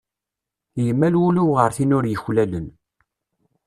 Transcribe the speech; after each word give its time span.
Yemmal 0.85 1.13
wul-iw 1.19 1.49
ɣer 1.57 1.71
tin 1.77 1.95
ur 1.97 2.05
yuklalen. 2.07 2.67